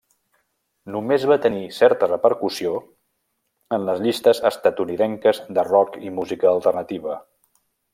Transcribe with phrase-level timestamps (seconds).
[0.95, 2.73] Només va tenir certa repercussió
[3.79, 7.25] en les llistes estatunidenques de rock i música alternativa.